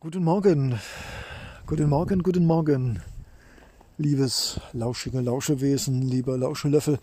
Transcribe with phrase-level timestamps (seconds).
[0.00, 0.78] Guten Morgen,
[1.66, 3.02] guten Morgen, guten Morgen,
[3.96, 7.00] liebes lauschige Lauschewesen, lieber Lauschelöffel,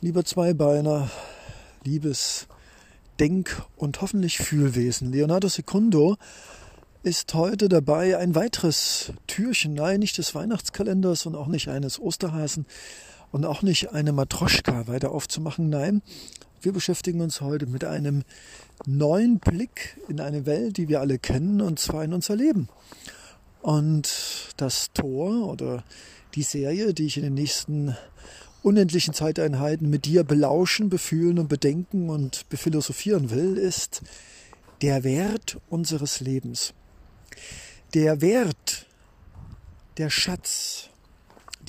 [0.00, 1.10] lieber Zweibeiner,
[1.82, 2.46] liebes
[3.18, 5.10] Denk- und hoffentlich Fühlwesen.
[5.10, 6.16] Leonardo Secundo
[7.02, 12.66] ist heute dabei, ein weiteres Türchen, nein, nicht des Weihnachtskalenders und auch nicht eines Osterhasen
[13.32, 15.68] und auch nicht eine Matroschka weiter aufzumachen.
[15.68, 16.02] Nein,
[16.62, 18.22] wir beschäftigen uns heute mit einem
[18.86, 22.68] neuen Blick in eine Welt, die wir alle kennen, und zwar in unser Leben.
[23.62, 25.84] Und das Tor oder
[26.34, 27.96] die Serie, die ich in den nächsten
[28.62, 34.02] unendlichen Zeiteinheiten mit dir belauschen, befühlen und bedenken und bephilosophieren will, ist
[34.82, 36.74] der Wert unseres Lebens.
[37.94, 38.86] Der Wert,
[39.96, 40.90] der Schatz,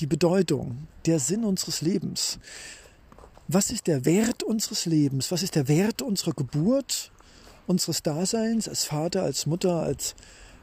[0.00, 2.38] die Bedeutung, der Sinn unseres Lebens
[3.52, 5.30] was ist der Wert unseres Lebens?
[5.30, 7.12] Was ist der Wert unserer Geburt,
[7.66, 10.14] unseres Daseins als Vater, als Mutter, als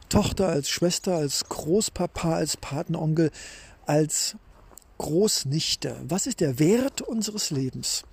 [0.09, 3.31] Tochter, als Schwester, als Großpapa, als Patenonkel,
[3.85, 4.35] als
[4.97, 5.97] Großnichte?
[6.07, 8.03] Was ist der Wert unseres Lebens?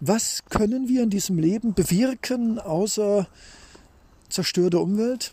[0.00, 3.26] Was können wir in diesem Leben bewirken, außer
[4.28, 5.32] zerstörte Umwelt,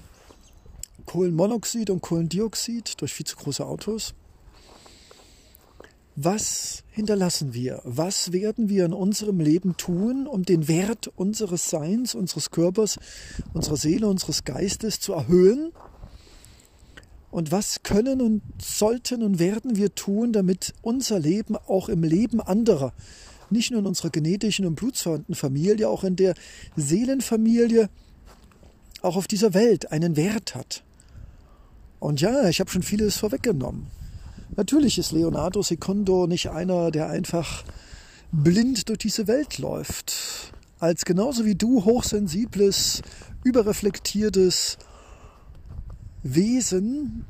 [1.05, 4.13] Kohlenmonoxid und Kohlendioxid durch viel zu große Autos?
[6.15, 7.81] Was hinterlassen wir?
[7.85, 12.99] Was werden wir in unserem Leben tun, um den Wert unseres Seins, unseres Körpers,
[13.53, 15.71] unserer Seele, unseres Geistes zu erhöhen?
[17.31, 22.41] Und was können und sollten und werden wir tun, damit unser Leben auch im Leben
[22.41, 22.93] anderer,
[23.49, 26.33] nicht nur in unserer genetischen und blutsverwandten Familie, auch in der
[26.75, 27.89] Seelenfamilie,
[29.01, 30.83] auch auf dieser Welt einen Wert hat?
[32.01, 33.87] Und ja, ich habe schon vieles vorweggenommen.
[34.55, 37.63] Natürlich ist Leonardo Secondo nicht einer, der einfach
[38.31, 40.53] blind durch diese Welt läuft.
[40.79, 43.01] Als genauso wie du hochsensibles,
[43.43, 44.77] überreflektiertes
[46.23, 47.25] Wesen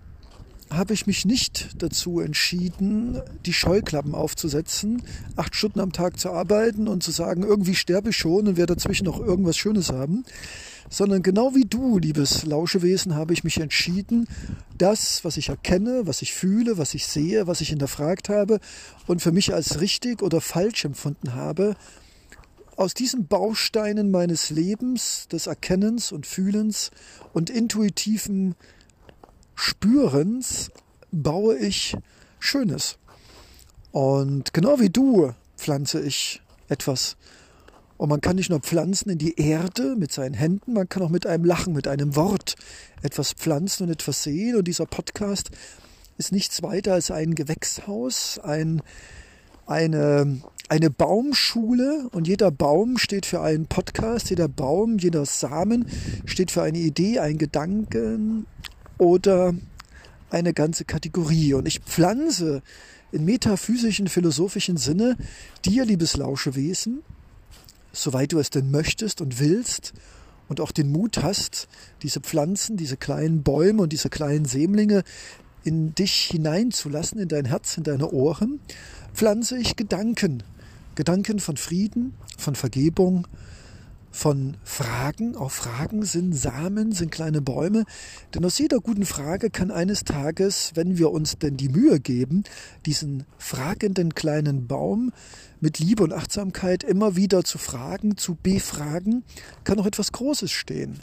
[0.72, 5.04] habe ich mich nicht dazu entschieden, die Scheuklappen aufzusetzen,
[5.36, 8.76] acht Stunden am Tag zu arbeiten und zu sagen, irgendwie sterbe ich schon und werde
[8.76, 10.24] dazwischen noch irgendwas Schönes haben,
[10.92, 14.28] sondern genau wie du, liebes Lauschewesen, habe ich mich entschieden,
[14.78, 18.60] das, was ich erkenne, was ich fühle, was ich sehe, was ich hinterfragt habe
[19.08, 21.76] und für mich als richtig oder falsch empfunden habe,
[22.76, 26.92] aus diesen Bausteinen meines Lebens, des Erkennens und Fühlens
[27.32, 28.56] und intuitiven
[29.56, 30.72] Spürens
[31.12, 31.96] baue ich
[32.40, 32.98] Schönes.
[33.92, 37.16] Und genau wie du pflanze ich etwas
[38.02, 41.10] und man kann nicht nur pflanzen in die Erde mit seinen Händen, man kann auch
[41.10, 42.56] mit einem Lachen, mit einem Wort
[43.04, 44.56] etwas pflanzen und etwas sehen.
[44.56, 45.52] Und dieser Podcast
[46.18, 48.82] ist nichts weiter als ein Gewächshaus, ein,
[49.68, 52.10] eine, eine Baumschule.
[52.12, 55.86] Und jeder Baum steht für einen Podcast, jeder Baum, jeder Samen
[56.26, 58.48] steht für eine Idee, ein Gedanken
[58.98, 59.54] oder
[60.32, 61.54] eine ganze Kategorie.
[61.54, 62.64] Und ich pflanze
[63.12, 65.18] in metaphysischen, philosophischen Sinne
[65.66, 67.04] dir, liebes Lauschewesen,
[67.92, 69.94] soweit du es denn möchtest und willst
[70.48, 71.68] und auch den Mut hast,
[72.04, 75.04] diese Pflanzen, diese kleinen Bäume und diese kleinen Sämlinge
[75.64, 78.60] in dich hineinzulassen, in dein Herz, in deine Ohren,
[79.14, 80.44] pflanze ich Gedanken.
[80.96, 83.28] Gedanken von Frieden, von Vergebung,
[84.12, 85.36] von Fragen.
[85.36, 87.86] Auch Fragen sind Samen, sind kleine Bäume.
[88.36, 92.44] Denn aus jeder guten Frage kann eines Tages, wenn wir uns denn die Mühe geben,
[92.86, 95.12] diesen fragenden kleinen Baum
[95.62, 99.24] mit Liebe und Achtsamkeit immer wieder zu fragen, zu befragen,
[99.64, 101.00] kann auch etwas Großes stehen.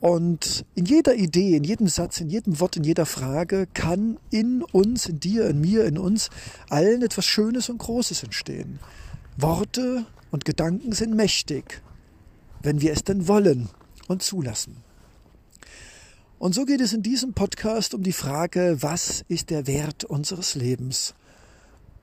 [0.00, 4.62] Und in jeder Idee, in jedem Satz, in jedem Wort, in jeder Frage kann in
[4.62, 6.28] uns, in dir, in mir, in uns
[6.68, 8.78] allen etwas Schönes und Großes entstehen.
[9.38, 11.82] Worte und Gedanken sind mächtig
[12.62, 13.68] wenn wir es denn wollen
[14.08, 14.76] und zulassen.
[16.38, 20.54] Und so geht es in diesem Podcast um die Frage, was ist der Wert unseres
[20.54, 21.14] Lebens?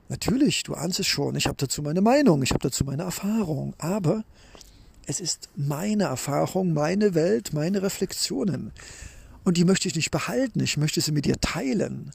[0.08, 3.74] Natürlich, du ahnst es schon, ich habe dazu meine Meinung, ich habe dazu meine Erfahrung,
[3.78, 4.24] aber
[5.06, 8.72] es ist meine Erfahrung, meine Welt, meine Reflexionen.
[9.44, 12.10] Und die möchte ich nicht behalten, ich möchte sie mit dir teilen.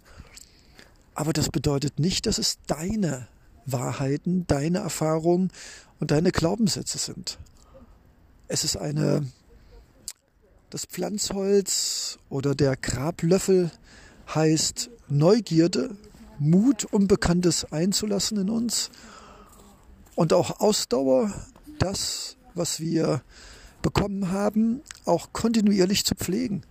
[1.13, 3.27] Aber das bedeutet nicht, dass es deine
[3.65, 5.51] Wahrheiten, deine Erfahrungen
[5.99, 7.37] und deine Glaubenssätze sind.
[8.51, 9.27] Es ist eine,
[10.71, 13.69] das Pflanzholz oder der Grablöffel
[14.33, 15.95] heißt Neugierde,
[16.39, 18.89] Mut, Unbekanntes einzulassen in uns
[20.15, 21.31] und auch Ausdauer,
[21.77, 23.21] das, was wir
[23.83, 26.63] bekommen haben, auch kontinuierlich zu pflegen.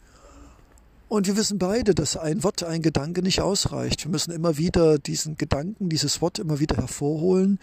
[1.08, 4.04] Und wir wissen beide, dass ein Wort, ein Gedanke nicht ausreicht.
[4.04, 7.60] Wir müssen immer wieder diesen Gedanken, dieses Wort immer wieder hervorholen,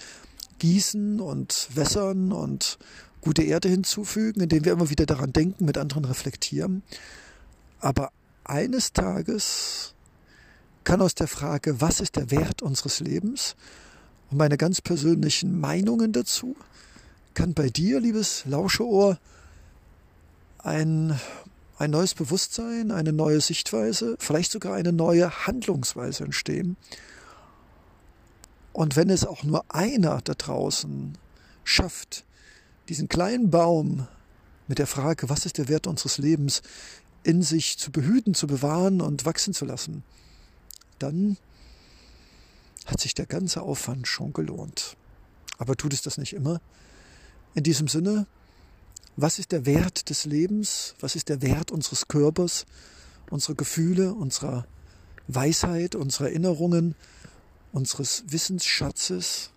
[0.60, 2.80] gießen und wässern und
[3.26, 6.84] gute Erde hinzufügen, indem wir immer wieder daran denken, mit anderen reflektieren.
[7.80, 8.12] Aber
[8.44, 9.96] eines Tages
[10.84, 13.56] kann aus der Frage, was ist der Wert unseres Lebens
[14.30, 16.56] und meine ganz persönlichen Meinungen dazu,
[17.34, 19.18] kann bei dir, liebes Lauscheohr,
[20.60, 21.20] ein,
[21.80, 26.78] ein neues Bewusstsein, eine neue Sichtweise, vielleicht sogar eine neue Handlungsweise entstehen.
[28.72, 31.18] Und wenn es auch nur einer da draußen
[31.64, 32.24] schafft,
[32.90, 34.08] diesen kleinen Baum
[34.68, 36.62] mit der Frage, was ist der Wert unseres Lebens,
[37.24, 40.04] in sich zu behüten, zu bewahren und wachsen zu lassen,
[41.00, 41.38] dann
[42.86, 44.96] hat sich der ganze Aufwand schon gelohnt.
[45.58, 46.62] Aber tut es das nicht immer?
[47.56, 48.28] In diesem Sinne,
[49.18, 50.94] was ist der Wert des Lebens?
[51.00, 52.66] Was ist der Wert unseres Körpers,
[53.30, 54.68] unserer Gefühle, unserer
[55.28, 56.96] Weisheit, unserer Erinnerungen,
[57.72, 59.52] unseres Wissensschatzes?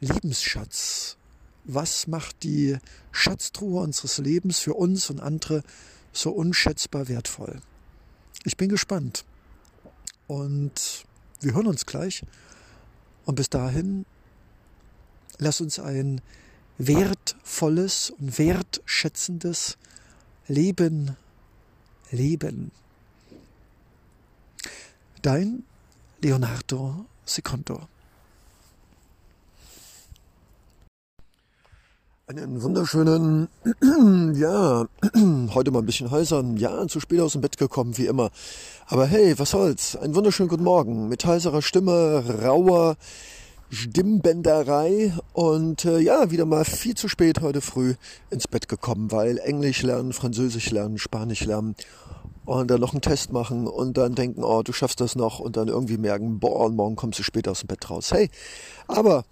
[0.00, 1.16] Lebensschatz.
[1.64, 2.76] Was macht die
[3.10, 5.62] Schatztruhe unseres Lebens für uns und andere
[6.12, 7.60] so unschätzbar wertvoll?
[8.44, 9.24] Ich bin gespannt.
[10.26, 11.04] Und
[11.40, 12.22] wir hören uns gleich.
[13.24, 14.04] Und bis dahin,
[15.38, 16.20] lass uns ein
[16.76, 19.78] wertvolles und wertschätzendes
[20.46, 21.16] Leben
[22.10, 22.70] leben.
[25.22, 25.64] Dein
[26.20, 27.88] Leonardo Secondo.
[32.26, 33.48] Einen wunderschönen,
[34.34, 34.86] ja,
[35.54, 38.30] heute mal ein bisschen heiser, ja, zu spät aus dem Bett gekommen, wie immer.
[38.86, 39.94] Aber hey, was soll's?
[39.94, 42.96] Einen wunderschönen guten Morgen mit heiserer Stimme, rauer
[43.68, 47.92] Stimmbänderei und äh, ja, wieder mal viel zu spät heute früh
[48.30, 51.74] ins Bett gekommen, weil Englisch lernen, Französisch lernen, Spanisch lernen
[52.46, 55.58] und dann noch einen Test machen und dann denken, oh, du schaffst das noch und
[55.58, 58.12] dann irgendwie merken, boah, morgen kommst du spät aus dem Bett raus.
[58.12, 58.30] Hey,
[58.88, 59.24] aber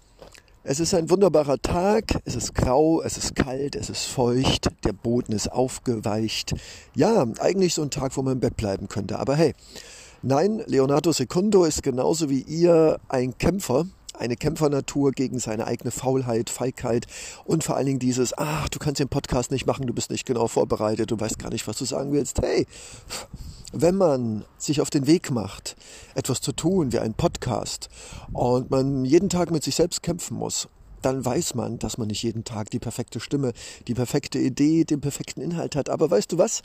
[0.65, 4.93] es ist ein wunderbarer Tag, es ist grau, es ist kalt, es ist feucht, der
[4.93, 6.55] Boden ist aufgeweicht.
[6.95, 9.19] Ja, eigentlich so ein Tag, wo man im Bett bleiben könnte.
[9.19, 9.53] Aber hey,
[10.21, 16.49] nein, Leonardo Secundo ist genauso wie ihr ein Kämpfer, eine Kämpfernatur gegen seine eigene Faulheit,
[16.49, 17.07] Feigheit
[17.45, 20.25] und vor allen Dingen dieses, ach, du kannst den Podcast nicht machen, du bist nicht
[20.25, 22.41] genau vorbereitet, du weißt gar nicht, was du sagen willst.
[22.41, 22.65] Hey,
[23.73, 25.75] wenn man sich auf den Weg macht,
[26.15, 27.89] etwas zu tun wie ein Podcast
[28.31, 30.67] und man jeden Tag mit sich selbst kämpfen muss,
[31.01, 33.53] dann weiß man, dass man nicht jeden Tag die perfekte Stimme,
[33.87, 35.89] die perfekte Idee, den perfekten Inhalt hat.
[35.89, 36.61] Aber weißt du was?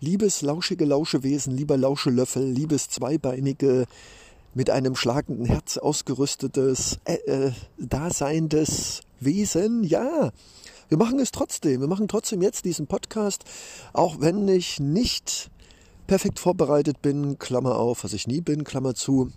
[0.00, 3.86] Liebes lauschige Lauschewesen, lieber Lauschelöffel, liebes zweibeinige,
[4.54, 10.30] mit einem schlagenden Herz ausgerüstetes, äh, äh, daseindes Wesen, ja.
[10.88, 11.80] Wir machen es trotzdem.
[11.80, 13.44] Wir machen trotzdem jetzt diesen Podcast,
[13.92, 15.50] auch wenn ich nicht
[16.06, 19.30] perfekt vorbereitet bin, Klammer auf, was ich nie bin, Klammer zu.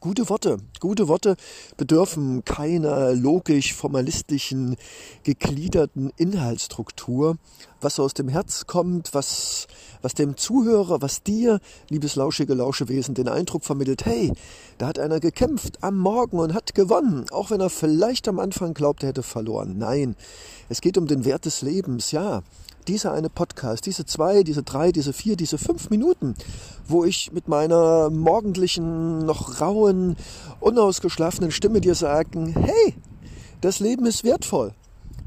[0.00, 1.36] Gute Worte, gute Worte
[1.76, 4.76] bedürfen keiner logisch formalistischen,
[5.22, 7.36] gegliederten Inhaltsstruktur.
[7.80, 9.68] Was aus dem Herz kommt, was,
[10.02, 14.32] was dem Zuhörer, was dir, liebes lauschige Lauschewesen, den Eindruck vermittelt, hey,
[14.78, 18.74] da hat einer gekämpft am Morgen und hat gewonnen, auch wenn er vielleicht am Anfang
[18.74, 19.78] glaubt, er hätte verloren.
[19.78, 20.16] Nein,
[20.68, 22.42] es geht um den Wert des Lebens, ja
[22.88, 26.34] dieser eine Podcast, diese zwei, diese drei, diese vier, diese fünf Minuten,
[26.86, 30.16] wo ich mit meiner morgendlichen, noch rauen,
[30.60, 32.94] unausgeschlafenen Stimme dir sagen, hey,
[33.60, 34.74] das Leben ist wertvoll.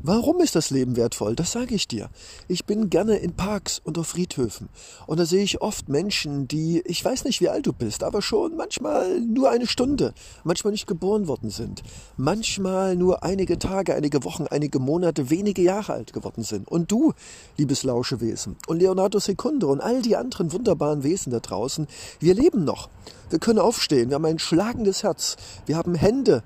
[0.08, 1.36] Warum ist das Leben wertvoll?
[1.36, 2.12] Das sage ich dir.
[2.48, 4.70] Ich bin gerne in Parks und auf Friedhöfen.
[5.08, 8.22] Und da sehe ich oft Menschen, die, ich weiß nicht, wie alt du bist, aber
[8.22, 11.82] schon manchmal nur eine Stunde, manchmal nicht geboren worden sind,
[12.18, 16.68] manchmal nur einige Tage, einige Wochen, einige Monate, wenige Jahre alt geworden sind.
[16.68, 17.14] Und du,
[17.58, 21.88] liebes Lauschewesen, und Leonardo Secundo und all die anderen wunderbaren Wesen da draußen,
[22.20, 22.90] wir leben noch.
[23.32, 25.36] Wir können aufstehen, wir haben ein schlagendes Herz,
[25.66, 26.44] wir haben Hände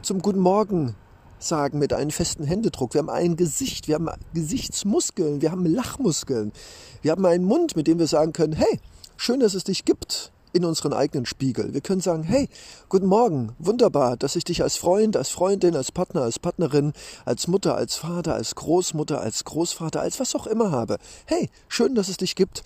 [0.00, 0.94] zum Guten Morgen
[1.42, 2.94] sagen mit einem festen Händedruck.
[2.94, 6.52] Wir haben ein Gesicht, wir haben Gesichtsmuskeln, wir haben Lachmuskeln.
[7.02, 8.80] Wir haben einen Mund, mit dem wir sagen können, hey,
[9.16, 11.72] schön, dass es dich gibt in unseren eigenen Spiegel.
[11.72, 12.48] Wir können sagen, hey,
[12.88, 16.92] guten Morgen, wunderbar, dass ich dich als Freund, als Freundin, als Partner, als Partnerin,
[17.24, 20.98] als Mutter, als Vater, als Großmutter, als Großvater, als was auch immer habe.
[21.26, 22.62] Hey, schön, dass es dich gibt.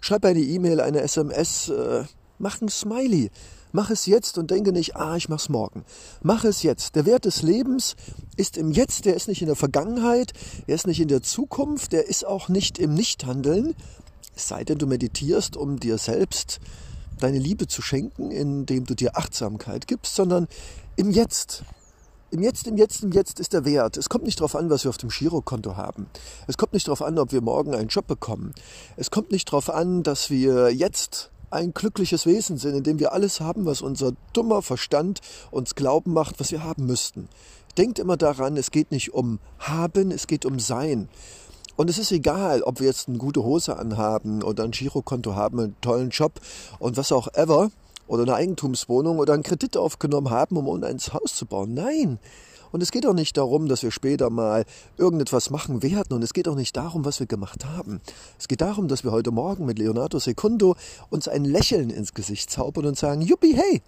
[0.00, 2.04] Schreib eine E-Mail, eine SMS, äh,
[2.38, 3.30] mach ein Smiley.
[3.72, 5.84] Mach es jetzt und denke nicht, ah, ich mach's morgen.
[6.22, 6.96] Mach es jetzt.
[6.96, 7.96] Der Wert des Lebens
[8.36, 10.32] ist im Jetzt, der ist nicht in der Vergangenheit,
[10.66, 13.74] er ist nicht in der Zukunft, der ist auch nicht im Nichthandeln.
[14.34, 16.60] Es sei denn, du meditierst, um dir selbst
[17.18, 20.46] deine Liebe zu schenken, indem du dir Achtsamkeit gibst, sondern
[20.96, 21.64] im Jetzt.
[22.30, 23.96] Im Jetzt, im Jetzt, im Jetzt ist der Wert.
[23.96, 26.06] Es kommt nicht darauf an, was wir auf dem Girokonto haben.
[26.46, 28.52] Es kommt nicht darauf an, ob wir morgen einen Job bekommen.
[28.96, 33.12] Es kommt nicht darauf an, dass wir jetzt ein glückliches Wesen sind, in dem wir
[33.12, 37.28] alles haben, was unser dummer Verstand uns glauben macht, was wir haben müssten.
[37.76, 41.08] Denkt immer daran, es geht nicht um haben, es geht um sein.
[41.76, 45.60] Und es ist egal, ob wir jetzt eine gute Hose anhaben oder ein Girokonto haben,
[45.60, 46.32] einen tollen Job
[46.80, 47.70] und was auch ever
[48.08, 51.74] oder eine Eigentumswohnung oder einen Kredit aufgenommen haben, um uns ein Haus zu bauen.
[51.74, 52.18] Nein,
[52.72, 54.64] und es geht auch nicht darum, dass wir später mal
[54.96, 56.12] irgendetwas machen werden.
[56.12, 58.00] Und es geht auch nicht darum, was wir gemacht haben.
[58.38, 60.76] Es geht darum, dass wir heute Morgen mit Leonardo Secundo
[61.10, 63.82] uns ein Lächeln ins Gesicht zaubern und sagen, Juppie, hey,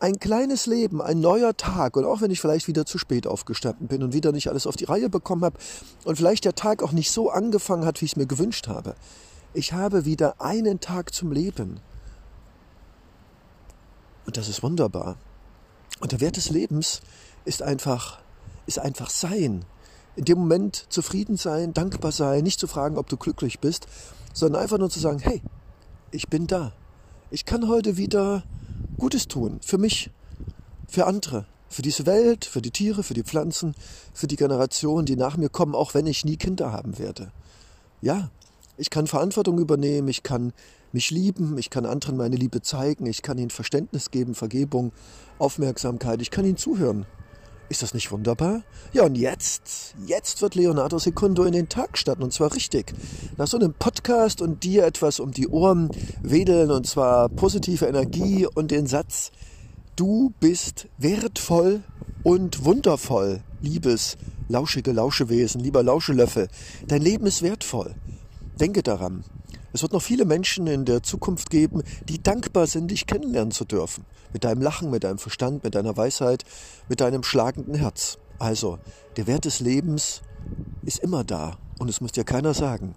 [0.00, 1.96] ein kleines Leben, ein neuer Tag.
[1.96, 4.76] Und auch wenn ich vielleicht wieder zu spät aufgestanden bin und wieder nicht alles auf
[4.76, 5.58] die Reihe bekommen habe
[6.04, 8.94] und vielleicht der Tag auch nicht so angefangen hat, wie ich es mir gewünscht habe.
[9.52, 11.80] Ich habe wieder einen Tag zum Leben.
[14.26, 15.16] Und das ist wunderbar.
[16.00, 17.02] Und der Wert des Lebens
[17.44, 18.20] ist einfach,
[18.66, 19.64] ist einfach sein.
[20.16, 23.86] In dem Moment zufrieden sein, dankbar sein, nicht zu fragen, ob du glücklich bist,
[24.32, 25.42] sondern einfach nur zu sagen, hey,
[26.10, 26.72] ich bin da.
[27.30, 28.42] Ich kann heute wieder
[28.98, 29.60] Gutes tun.
[29.62, 30.10] Für mich,
[30.88, 33.74] für andere, für diese Welt, für die Tiere, für die Pflanzen,
[34.12, 37.30] für die Generationen, die nach mir kommen, auch wenn ich nie Kinder haben werde.
[38.02, 38.30] Ja,
[38.76, 40.52] ich kann Verantwortung übernehmen, ich kann
[40.92, 44.92] mich lieben, ich kann anderen meine Liebe zeigen, ich kann ihnen Verständnis geben, Vergebung,
[45.38, 47.06] Aufmerksamkeit, ich kann ihnen zuhören.
[47.70, 48.64] Ist das nicht wunderbar?
[48.92, 52.92] Ja, und jetzt, jetzt wird Leonardo Secundo in den Tag starten und zwar richtig.
[53.36, 55.88] Nach so einem Podcast und dir etwas um die Ohren
[56.20, 59.30] wedeln und zwar positive Energie und den Satz,
[59.94, 61.84] du bist wertvoll
[62.24, 64.16] und wundervoll, liebes,
[64.48, 66.48] lauschige Lauschewesen, lieber Lauschelöffel.
[66.88, 67.94] Dein Leben ist wertvoll.
[68.58, 69.22] Denke daran.
[69.72, 73.64] Es wird noch viele Menschen in der Zukunft geben, die dankbar sind, dich kennenlernen zu
[73.64, 74.04] dürfen.
[74.32, 76.44] Mit deinem Lachen, mit deinem Verstand, mit deiner Weisheit,
[76.88, 78.18] mit deinem schlagenden Herz.
[78.38, 78.78] Also,
[79.16, 80.22] der Wert des Lebens
[80.82, 82.94] ist immer da und es muss dir keiner sagen.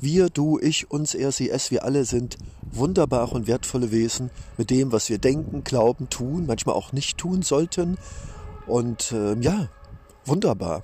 [0.00, 2.36] Wir, du, ich, uns, er, sie, es, wir alle sind
[2.72, 7.42] wunderbare und wertvolle Wesen mit dem, was wir denken, glauben, tun, manchmal auch nicht tun
[7.42, 7.98] sollten.
[8.66, 9.68] Und äh, ja,
[10.24, 10.82] wunderbar.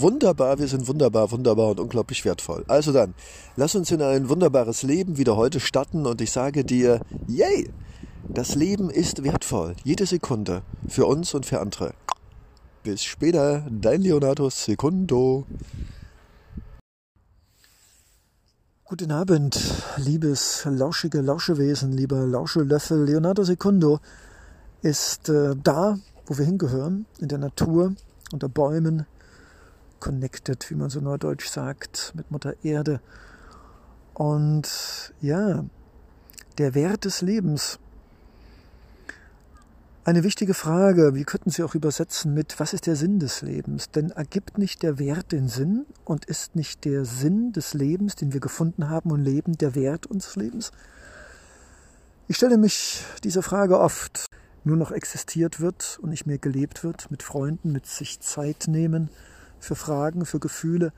[0.00, 2.64] Wunderbar, wir sind wunderbar, wunderbar und unglaublich wertvoll.
[2.68, 3.14] Also dann,
[3.56, 7.68] lass uns in ein wunderbares Leben wieder heute starten und ich sage dir, yay!
[8.28, 11.94] Das Leben ist wertvoll, jede Sekunde, für uns und für andere.
[12.84, 15.46] Bis später, dein Leonardo Secundo.
[18.84, 19.58] Guten Abend,
[19.96, 23.04] liebes lauschige Lauschewesen, lieber Lauschelöffel.
[23.04, 23.98] Leonardo Secundo
[24.80, 27.94] ist äh, da, wo wir hingehören, in der Natur,
[28.30, 29.04] unter Bäumen,
[30.00, 33.00] connected, wie man so neudeutsch sagt, mit Mutter Erde.
[34.14, 35.64] Und ja,
[36.58, 37.78] der Wert des Lebens.
[40.04, 43.90] Eine wichtige Frage, wie könnten Sie auch übersetzen mit, was ist der Sinn des Lebens?
[43.90, 48.32] Denn ergibt nicht der Wert den Sinn und ist nicht der Sinn des Lebens, den
[48.32, 50.72] wir gefunden haben und leben, der Wert unseres Lebens?
[52.26, 54.26] Ich stelle mich dieser Frage oft.
[54.64, 59.10] Nur noch existiert wird und nicht mehr gelebt wird, mit Freunden, mit sich Zeit nehmen,
[59.60, 60.92] für Fragen, für Gefühle,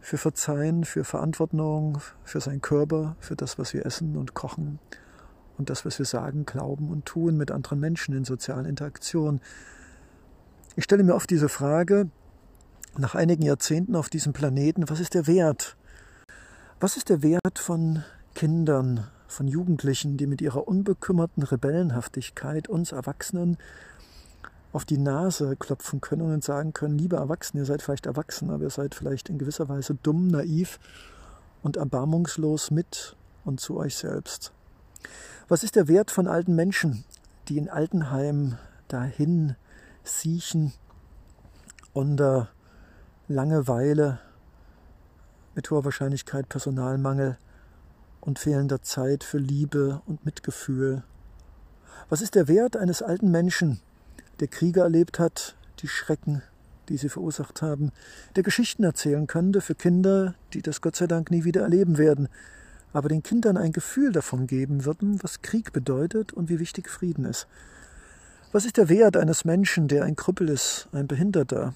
[0.00, 4.78] für Verzeihen, für Verantwortung, für seinen Körper, für das, was wir essen und kochen
[5.58, 9.40] und das, was wir sagen, glauben und tun mit anderen Menschen in sozialen Interaktionen.
[10.74, 12.08] Ich stelle mir oft diese Frage,
[12.96, 15.76] nach einigen Jahrzehnten auf diesem Planeten, was ist der Wert?
[16.80, 18.02] Was ist der Wert von
[18.34, 23.58] Kindern, von Jugendlichen, die mit ihrer unbekümmerten Rebellenhaftigkeit uns Erwachsenen
[24.72, 28.64] auf die Nase klopfen können und sagen können, liebe Erwachsene, ihr seid vielleicht erwachsen, aber
[28.64, 30.78] ihr seid vielleicht in gewisser Weise dumm, naiv
[31.62, 34.52] und erbarmungslos mit und zu euch selbst.
[35.48, 37.04] Was ist der Wert von alten Menschen,
[37.48, 38.58] die in Altenheim
[38.88, 39.56] dahin
[40.04, 40.72] siechen
[41.92, 42.48] unter
[43.26, 44.20] Langeweile,
[45.56, 47.36] mit hoher Wahrscheinlichkeit Personalmangel
[48.20, 51.02] und fehlender Zeit für Liebe und Mitgefühl?
[52.08, 53.80] Was ist der Wert eines alten Menschen,
[54.40, 56.42] der Kriege erlebt hat, die Schrecken,
[56.88, 57.92] die sie verursacht haben,
[58.36, 62.28] der Geschichten erzählen könnte für Kinder, die das Gott sei Dank nie wieder erleben werden,
[62.92, 67.24] aber den Kindern ein Gefühl davon geben würden, was Krieg bedeutet und wie wichtig Frieden
[67.24, 67.46] ist.
[68.52, 71.74] Was ist der Wert eines Menschen, der ein Krüppel ist, ein Behinderter,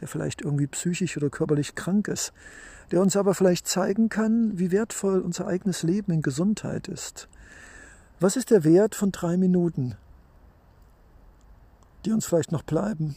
[0.00, 2.32] der vielleicht irgendwie psychisch oder körperlich krank ist,
[2.90, 7.28] der uns aber vielleicht zeigen kann, wie wertvoll unser eigenes Leben in Gesundheit ist?
[8.18, 9.94] Was ist der Wert von drei Minuten,
[12.04, 13.16] die uns vielleicht noch bleiben.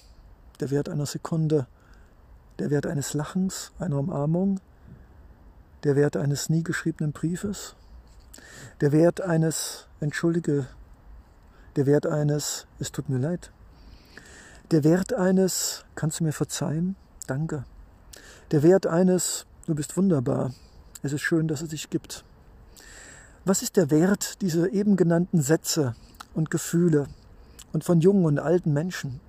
[0.59, 1.67] Der Wert einer Sekunde,
[2.59, 4.59] der Wert eines Lachens, einer Umarmung,
[5.83, 7.75] der Wert eines nie geschriebenen Briefes,
[8.81, 10.67] der Wert eines Entschuldige,
[11.75, 13.51] der Wert eines Es tut mir leid,
[14.71, 16.95] der Wert eines Kannst du mir verzeihen?
[17.27, 17.65] Danke.
[18.51, 20.53] Der Wert eines Du bist wunderbar.
[21.03, 22.25] Es ist schön, dass es dich gibt.
[23.45, 25.95] Was ist der Wert dieser eben genannten Sätze
[26.33, 27.07] und Gefühle,
[27.73, 29.19] und von jungen und alten Menschen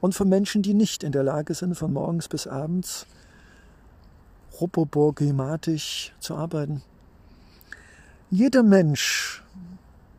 [0.00, 3.06] und von Menschen, die nicht in der Lage sind, von morgens bis abends
[4.60, 6.82] roboborgimatisch zu arbeiten.
[8.30, 9.42] Jeder Mensch,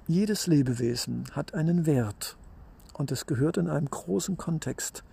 [0.07, 2.37] jedes Lebewesen hat einen Wert
[2.93, 5.03] und es gehört in einem großen Kontext.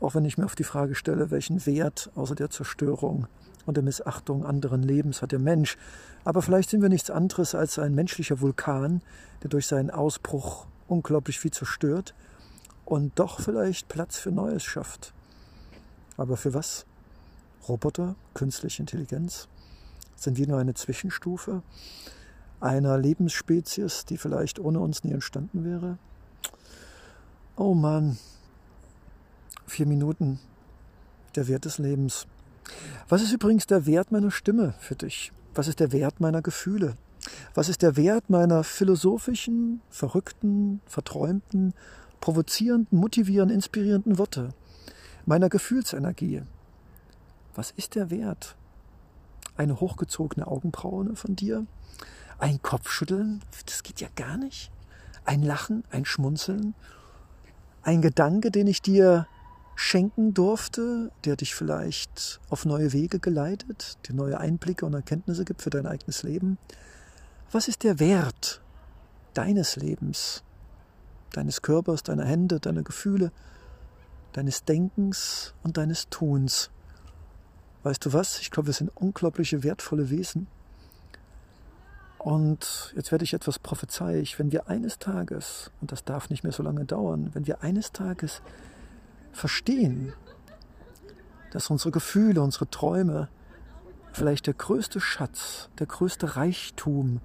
[0.00, 3.26] Auch wenn ich mir auf die Frage stelle, welchen Wert außer der Zerstörung
[3.66, 5.76] und der Missachtung anderen Lebens hat der Mensch.
[6.24, 9.02] Aber vielleicht sind wir nichts anderes als ein menschlicher Vulkan,
[9.42, 12.14] der durch seinen Ausbruch unglaublich viel zerstört
[12.84, 15.12] und doch vielleicht Platz für Neues schafft.
[16.16, 16.86] Aber für was?
[17.68, 19.48] Roboter, künstliche Intelligenz?
[20.16, 21.62] Sind wir nur eine Zwischenstufe
[22.60, 25.98] einer Lebensspezies, die vielleicht ohne uns nie entstanden wäre?
[27.56, 28.18] Oh Mann,
[29.66, 30.40] vier Minuten,
[31.36, 32.26] der Wert des Lebens.
[33.08, 35.32] Was ist übrigens der Wert meiner Stimme für dich?
[35.54, 36.96] Was ist der Wert meiner Gefühle?
[37.54, 41.74] Was ist der Wert meiner philosophischen, verrückten, verträumten,
[42.20, 44.50] provozierenden, motivierenden, inspirierenden Worte?
[45.26, 46.42] Meiner Gefühlsenergie?
[47.54, 48.56] Was ist der Wert?
[49.56, 51.66] Eine hochgezogene Augenbraue von dir?
[52.38, 53.42] Ein Kopfschütteln?
[53.66, 54.70] Das geht ja gar nicht.
[55.24, 56.74] Ein Lachen, ein Schmunzeln?
[57.82, 59.26] Ein Gedanke, den ich dir
[59.74, 65.62] schenken durfte, der dich vielleicht auf neue Wege geleitet, dir neue Einblicke und Erkenntnisse gibt
[65.62, 66.58] für dein eigenes Leben?
[67.50, 68.60] Was ist der Wert
[69.32, 70.42] deines Lebens,
[71.32, 73.32] deines Körpers, deiner Hände, deiner Gefühle,
[74.34, 76.70] deines Denkens und deines Tuns?
[77.84, 78.40] Weißt du was?
[78.40, 80.46] Ich glaube, wir sind unglaubliche wertvolle Wesen.
[82.18, 84.38] Und jetzt werde ich etwas prophezeiig.
[84.38, 87.92] Wenn wir eines Tages, und das darf nicht mehr so lange dauern, wenn wir eines
[87.92, 88.42] Tages
[89.32, 90.12] verstehen,
[91.52, 93.28] dass unsere Gefühle, unsere Träume
[94.18, 97.20] vielleicht der größte Schatz, der größte Reichtum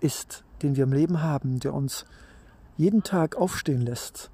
[0.00, 2.06] ist, den wir im Leben haben, der uns
[2.78, 4.30] jeden Tag aufstehen lässt,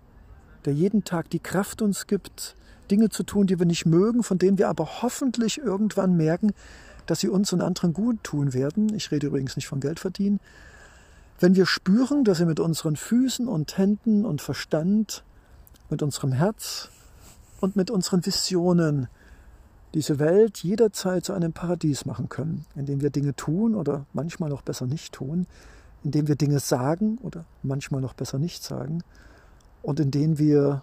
[0.65, 2.55] der jeden Tag die Kraft uns gibt,
[2.89, 6.53] Dinge zu tun, die wir nicht mögen, von denen wir aber hoffentlich irgendwann merken,
[7.07, 8.95] dass sie uns und anderen gut tun werden.
[8.95, 10.39] Ich rede übrigens nicht von Geld verdienen.
[11.41, 15.25] Wenn wir spüren, dass wir mit unseren Füßen und Händen und Verstand,
[15.91, 16.91] mit unserem Herz,
[17.61, 19.09] und mit unseren Visionen
[19.95, 24.63] diese Welt jederzeit zu einem Paradies machen können, indem wir Dinge tun oder manchmal noch
[24.63, 25.47] besser nicht tun,
[26.05, 29.03] indem wir Dinge sagen oder manchmal noch besser nicht sagen
[29.83, 30.83] und indem wir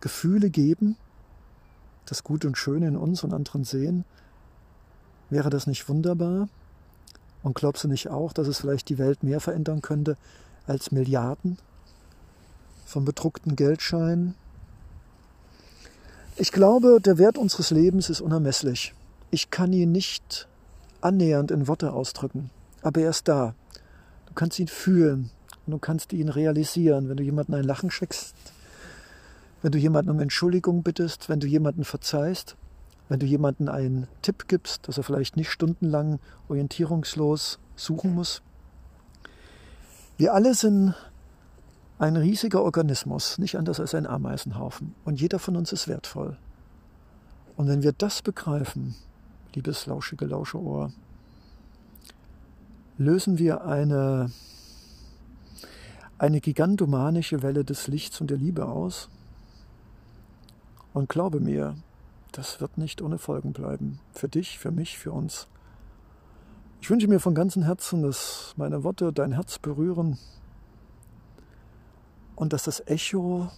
[0.00, 0.96] Gefühle geben,
[2.06, 4.04] das Gute und Schöne in uns und anderen sehen.
[5.28, 6.48] Wäre das nicht wunderbar?
[7.42, 10.16] Und glaubst du nicht auch, dass es vielleicht die Welt mehr verändern könnte
[10.66, 11.58] als Milliarden
[12.84, 14.34] von bedruckten Geldscheinen,
[16.40, 18.94] ich glaube, der Wert unseres Lebens ist unermesslich.
[19.30, 20.48] Ich kann ihn nicht
[21.02, 22.48] annähernd in Worte ausdrücken,
[22.80, 23.54] aber er ist da.
[24.24, 25.30] Du kannst ihn fühlen
[25.66, 28.34] und du kannst ihn realisieren, wenn du jemanden ein Lachen schickst,
[29.60, 32.56] wenn du jemanden um Entschuldigung bittest, wenn du jemanden verzeihst,
[33.10, 38.40] wenn du jemanden einen Tipp gibst, dass er vielleicht nicht stundenlang orientierungslos suchen muss.
[40.16, 40.94] Wir alle sind
[42.00, 44.94] ein riesiger Organismus, nicht anders als ein Ameisenhaufen.
[45.04, 46.38] Und jeder von uns ist wertvoll.
[47.58, 48.94] Und wenn wir das begreifen,
[49.54, 50.92] liebes lauschige Lauscheohr,
[52.96, 54.32] lösen wir eine,
[56.16, 59.10] eine gigantomanische Welle des Lichts und der Liebe aus.
[60.94, 61.76] Und glaube mir,
[62.32, 64.00] das wird nicht ohne Folgen bleiben.
[64.14, 65.48] Für dich, für mich, für uns.
[66.80, 70.18] Ich wünsche mir von ganzem Herzen, dass meine Worte dein Herz berühren
[72.40, 73.50] und dass das Echo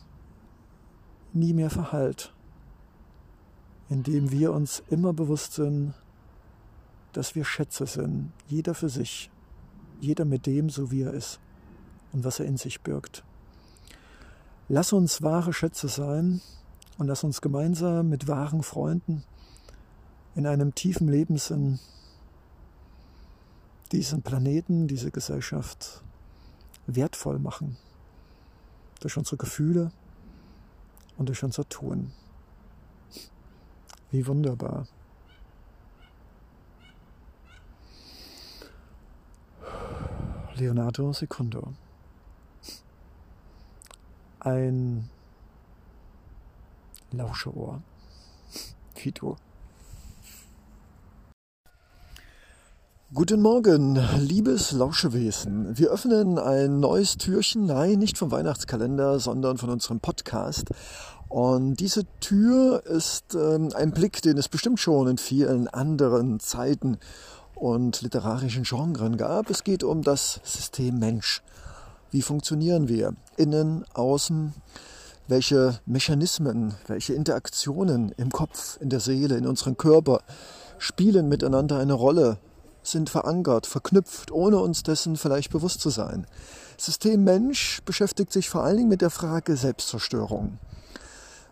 [1.32, 2.34] nie mehr verhallt,
[3.88, 5.94] indem wir uns immer bewusst sind,
[7.12, 9.30] dass wir Schätze sind, jeder für sich,
[10.00, 11.38] jeder mit dem, so wie er ist
[12.10, 13.22] und was er in sich birgt.
[14.68, 16.40] Lass uns wahre Schätze sein
[16.98, 19.22] und lass uns gemeinsam mit wahren Freunden
[20.34, 21.78] in einem tiefen Lebenssinn
[23.92, 26.02] diesen Planeten, diese Gesellschaft
[26.88, 27.76] wertvoll machen
[29.02, 29.90] durch unsere Gefühle
[31.18, 32.12] und durch unser Tun.
[34.10, 34.86] Wie wunderbar.
[40.54, 41.72] Leonardo Secundo.
[44.40, 45.08] Ein
[47.10, 47.82] Lauscheohr.
[48.96, 49.36] Wie du.
[53.14, 55.76] Guten Morgen, liebes Lauschewesen.
[55.76, 60.70] Wir öffnen ein neues Türchen, nein, nicht vom Weihnachtskalender, sondern von unserem Podcast.
[61.28, 66.96] Und diese Tür ist ähm, ein Blick, den es bestimmt schon in vielen anderen Zeiten
[67.54, 69.50] und literarischen Genren gab.
[69.50, 71.42] Es geht um das System Mensch.
[72.12, 73.14] Wie funktionieren wir?
[73.36, 74.54] Innen, außen?
[75.28, 80.22] Welche Mechanismen, welche Interaktionen im Kopf, in der Seele, in unserem Körper
[80.78, 82.38] spielen miteinander eine Rolle,
[82.82, 86.26] sind verankert, verknüpft, ohne uns dessen vielleicht bewusst zu sein.
[86.76, 90.58] System Mensch beschäftigt sich vor allen Dingen mit der Frage Selbstzerstörung.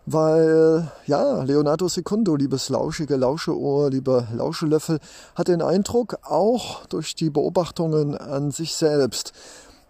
[0.05, 4.99] Weil, ja, Leonardo Secundo, liebes lauschige Lauscheohr, lieber Lauschelöffel,
[5.35, 9.31] hat den Eindruck, auch durch die Beobachtungen an sich selbst,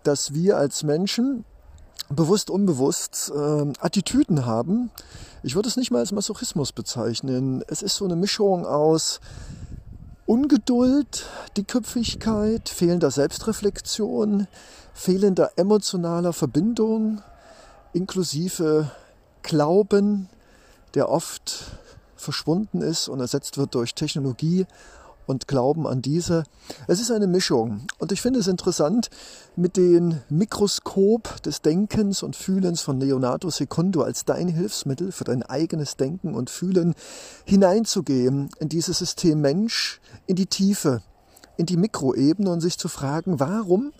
[0.03, 1.45] dass wir als Menschen
[2.09, 4.91] bewusst, unbewusst äh, Attitüden haben.
[5.43, 7.63] Ich würde es nicht mal als Masochismus bezeichnen.
[7.67, 9.21] Es ist so eine Mischung aus
[10.27, 11.25] Ungeduld,
[11.57, 14.47] Dickköpfigkeit, fehlender Selbstreflexion,
[14.93, 17.21] fehlender emotionaler Verbindung,
[17.93, 18.91] inklusive
[19.41, 20.29] Glauben,
[20.93, 21.71] der oft
[22.15, 24.67] verschwunden ist und ersetzt wird durch Technologie
[25.31, 26.43] und Glauben an diese.
[26.87, 27.87] Es ist eine Mischung.
[27.97, 29.09] Und ich finde es interessant,
[29.55, 35.41] mit dem Mikroskop des Denkens und Fühlens von Leonardo Secundo als dein Hilfsmittel für dein
[35.41, 36.93] eigenes Denken und Fühlen
[37.45, 41.01] hineinzugehen in dieses System Mensch, in die Tiefe,
[41.57, 43.93] in die Mikroebene und sich zu fragen, warum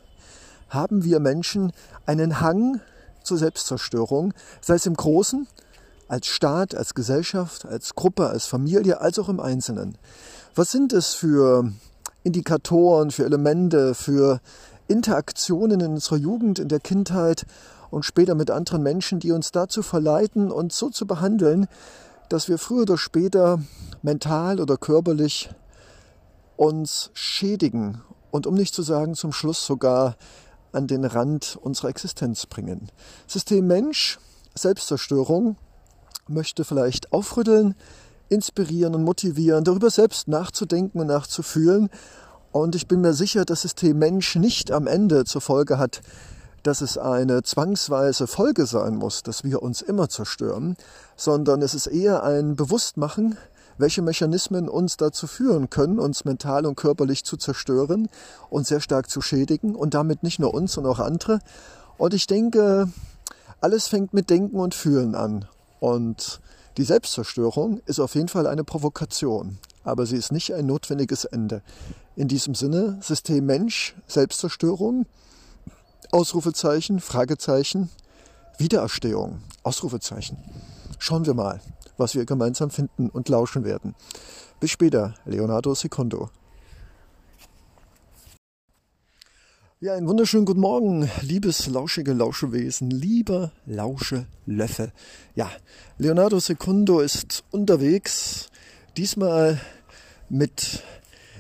[0.70, 1.72] haben wir Menschen
[2.06, 2.82] einen Hang
[3.24, 5.48] zur Selbstzerstörung, sei es im Großen,
[6.12, 9.98] als Staat, als Gesellschaft, als Gruppe, als Familie, als auch im Einzelnen.
[10.54, 11.72] Was sind es für
[12.24, 14.42] Indikatoren, für Elemente, für
[14.90, 17.46] Interaktionen in unserer Jugend, in der Kindheit
[17.90, 21.68] und später mit anderen Menschen, die uns dazu verleiten, uns so zu behandeln,
[22.28, 23.62] dass wir früher oder später
[24.02, 25.50] mental oder körperlich
[26.58, 30.18] uns schädigen und um nicht zu sagen zum Schluss sogar
[30.74, 32.90] an den Rand unserer Existenz bringen.
[33.26, 34.20] System Mensch,
[34.56, 35.56] Selbstzerstörung,
[36.28, 37.76] möchte vielleicht aufrütteln,
[38.32, 41.90] inspirieren und motivieren, darüber selbst nachzudenken und nachzufühlen.
[42.52, 46.02] Und ich bin mir sicher, dass System Mensch nicht am Ende zur Folge hat,
[46.64, 50.78] dass es eine zwangsweise Folge sein muss, dass wir uns immer zerstören,
[51.16, 53.38] sondern es ist eher ein Bewusstmachen,
[53.78, 58.10] welche Mechanismen uns dazu führen können, uns mental und körperlich zu zerstören
[58.50, 61.40] und sehr stark zu schädigen und damit nicht nur uns, sondern auch andere.
[61.98, 62.90] Und ich denke,
[63.60, 65.46] alles fängt mit Denken und Fühlen an.
[65.80, 66.42] Und
[66.78, 71.62] die Selbstzerstörung ist auf jeden Fall eine Provokation, aber sie ist nicht ein notwendiges Ende.
[72.16, 75.06] In diesem Sinne, System Mensch, Selbstzerstörung,
[76.12, 77.90] Ausrufezeichen, Fragezeichen,
[78.58, 80.38] Wiedererstehung, Ausrufezeichen.
[81.00, 81.62] Schauen wir mal
[82.02, 83.96] was wir gemeinsam finden und lauschen werden.
[84.60, 86.30] Bis später, Leonardo Secondo.
[89.84, 94.92] Ja, einen wunderschönen guten Morgen, liebes lauschige Lauschewesen, lieber Lauschelöffel.
[95.34, 95.50] Ja,
[95.98, 98.52] Leonardo Secundo ist unterwegs,
[98.96, 99.60] diesmal
[100.30, 100.84] mit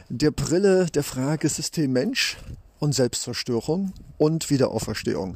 [0.10, 2.40] der Brille der Frage System Mensch
[2.80, 5.36] und Selbstzerstörung und Wiederauferstehung.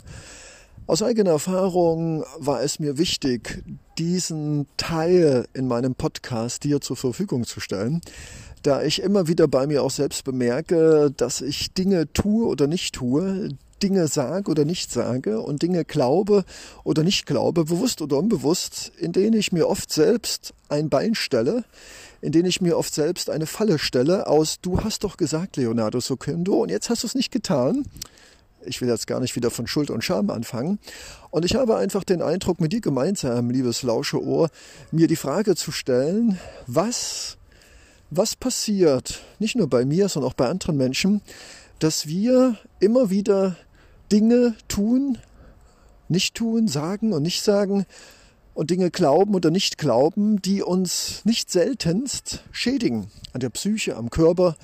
[0.87, 3.63] Aus eigener Erfahrung war es mir wichtig,
[3.99, 8.01] diesen Teil in meinem Podcast dir zur Verfügung zu stellen,
[8.65, 12.95] da ich immer wieder bei mir auch selbst bemerke, dass ich Dinge tue oder nicht
[12.95, 13.49] tue,
[13.83, 16.45] Dinge sage oder nicht sage und Dinge glaube
[16.83, 21.63] oder nicht glaube, bewusst oder unbewusst, in denen ich mir oft selbst ein Bein stelle,
[22.21, 25.99] in denen ich mir oft selbst eine Falle stelle aus, du hast doch gesagt, Leonardo
[25.99, 27.85] Sokindo, und jetzt hast du es nicht getan
[28.67, 30.79] ich will jetzt gar nicht wieder von Schuld und Scham anfangen.
[31.29, 34.49] Und ich habe einfach den Eindruck, mit dir gemeinsam, liebes Lauscheohr,
[34.91, 37.37] mir die Frage zu stellen, was,
[38.09, 41.21] was passiert, nicht nur bei mir, sondern auch bei anderen Menschen,
[41.79, 43.57] dass wir immer wieder
[44.11, 45.17] Dinge tun,
[46.07, 47.85] nicht tun, sagen und nicht sagen
[48.53, 53.11] und Dinge glauben oder nicht glauben, die uns nicht seltenst schädigen.
[53.33, 54.55] An der Psyche, am Körper,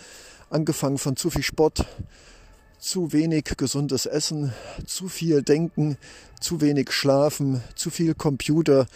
[0.49, 1.85] angefangen von zu viel Sport,
[2.79, 4.53] zu wenig gesundes Essen,
[4.85, 5.97] zu viel Denken,
[6.39, 8.87] zu wenig Schlafen, zu viel Computer,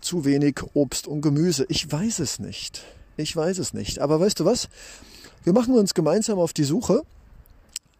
[0.00, 1.66] zu wenig Obst und Gemüse.
[1.68, 2.82] Ich weiß es nicht.
[3.16, 3.98] Ich weiß es nicht.
[4.00, 4.68] Aber weißt du was?
[5.44, 7.02] Wir machen uns gemeinsam auf die Suche.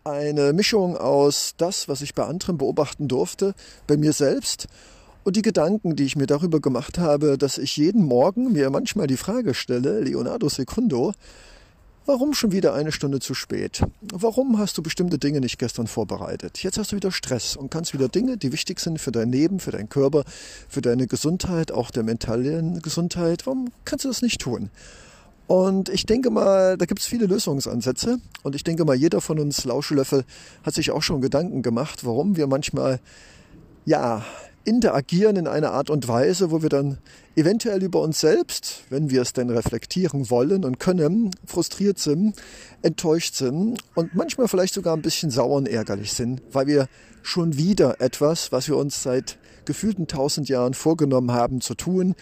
[0.05, 3.55] Eine Mischung aus das, was ich bei anderen beobachten durfte,
[3.87, 4.69] bei mir selbst
[5.25, 9.09] und die Gedanken, die ich mir darüber gemacht habe, dass ich jeden Morgen mir manchmal
[9.09, 11.13] die Frage stelle, Leonardo Secundo,
[12.09, 13.83] Warum schon wieder eine Stunde zu spät?
[14.13, 16.63] Warum hast du bestimmte Dinge nicht gestern vorbereitet?
[16.63, 19.59] Jetzt hast du wieder Stress und kannst wieder Dinge, die wichtig sind für dein Leben,
[19.59, 20.23] für deinen Körper,
[20.69, 23.45] für deine Gesundheit, auch der mentalen Gesundheit.
[23.47, 24.71] Warum kannst du das nicht tun?
[25.47, 28.19] Und ich denke mal, da gibt es viele Lösungsansätze.
[28.43, 30.25] Und ich denke mal, jeder von uns Lauschelöffel
[30.65, 33.01] hat sich auch schon Gedanken gemacht, warum wir manchmal,
[33.85, 34.25] ja,
[34.65, 36.99] interagieren in einer Art und Weise, wo wir dann
[37.37, 42.35] eventuell über uns selbst, wenn wir es denn reflektieren wollen und können, frustriert sind,
[42.83, 46.89] enttäuscht sind und manchmal vielleicht sogar ein bisschen sauer und ärgerlich sind, weil wir
[47.23, 52.17] schon wieder etwas, was wir uns seit gefühlten tausend Jahren vorgenommen haben zu tun,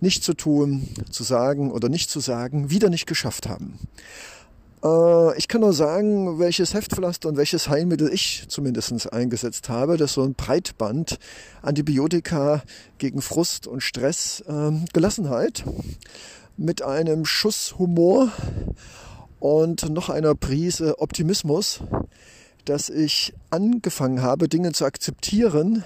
[0.00, 3.78] nicht zu tun, zu sagen oder nicht zu sagen, wieder nicht geschafft haben.
[4.84, 9.96] Äh, ich kann nur sagen, welches Heftpflaster und welches Heilmittel ich zumindest eingesetzt habe.
[9.96, 11.18] Das so ein Breitband,
[11.62, 12.62] Antibiotika
[12.98, 15.64] gegen Frust und Stress, ähm, Gelassenheit
[16.56, 18.32] mit einem Schuss Humor
[19.40, 21.80] und noch einer Prise Optimismus,
[22.64, 25.84] dass ich angefangen habe, Dinge zu akzeptieren,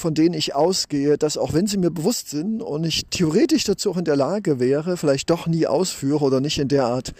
[0.00, 3.90] von denen ich ausgehe, dass auch wenn sie mir bewusst sind und ich theoretisch dazu
[3.90, 7.12] auch in der Lage wäre, vielleicht doch nie ausführe oder nicht in der Art,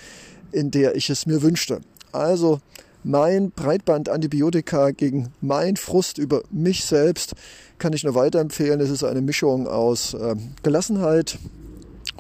[0.51, 1.83] in der ich es mir wünschte.
[2.11, 2.61] Also
[3.05, 7.35] mein Breitband-Antibiotika gegen mein Frust über mich selbst
[7.79, 8.81] kann ich nur weiterempfehlen.
[8.81, 11.39] Es ist eine Mischung aus äh, Gelassenheit,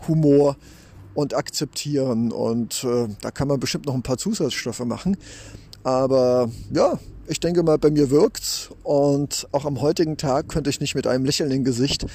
[0.09, 0.57] Humor
[1.14, 2.33] und Akzeptieren.
[2.33, 5.16] Und äh, da kann man bestimmt noch ein paar Zusatzstoffe machen.
[5.85, 6.99] Aber ja,
[7.31, 8.71] ich denke mal, bei mir wirkt's.
[8.83, 12.07] Und auch am heutigen Tag könnte ich nicht mit einem Lächeln im Gesicht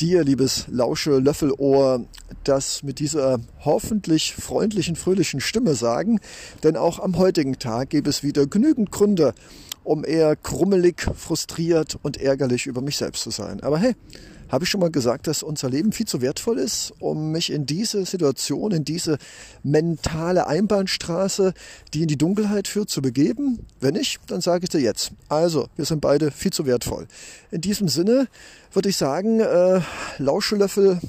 [0.00, 2.04] dir, liebes Lausche Löffelohr,
[2.44, 6.20] das mit dieser hoffentlich freundlichen, fröhlichen Stimme sagen.
[6.62, 9.34] Denn auch am heutigen Tag gibt es wieder genügend Gründe,
[9.82, 13.60] um eher krummelig, frustriert und ärgerlich über mich selbst zu sein.
[13.64, 13.96] Aber hey,
[14.52, 17.64] habe ich schon mal gesagt, dass unser Leben viel zu wertvoll ist, um mich in
[17.64, 19.16] diese Situation, in diese
[19.62, 21.54] mentale Einbahnstraße,
[21.94, 23.66] die in die Dunkelheit führt, zu begeben?
[23.80, 25.12] Wenn nicht, dann sage ich dir jetzt.
[25.30, 27.08] Also, wir sind beide viel zu wertvoll.
[27.50, 28.28] In diesem Sinne
[28.74, 29.80] würde ich sagen, äh,
[30.18, 31.00] Lauschelöffel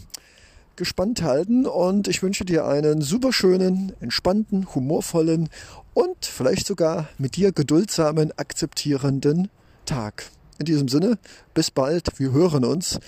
[0.77, 5.49] gespannt halten und ich wünsche dir einen super schönen, entspannten, humorvollen
[5.93, 9.49] und vielleicht sogar mit dir geduldsamen, akzeptierenden
[9.85, 10.31] Tag.
[10.59, 11.17] In diesem Sinne,
[11.53, 12.99] bis bald, wir hören uns.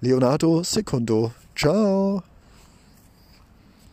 [0.00, 1.32] Leonardo Secondo.
[1.54, 2.35] Ciao.